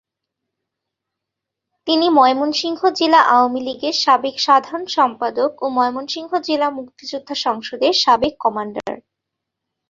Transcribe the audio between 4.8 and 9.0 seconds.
সম্পাদক ও ময়মনসিংহ জেলা মুক্তিযোদ্ধা সংসদের সাবেক কমান্ডার।